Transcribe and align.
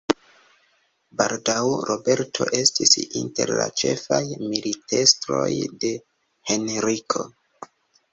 Baldaŭ 1.17 1.57
Roberto 1.89 2.47
estis 2.59 2.95
inter 3.19 3.51
la 3.57 3.67
ĉefaj 3.81 4.21
militestroj 4.53 5.51
de 5.85 5.93
Henriko. 6.53 7.27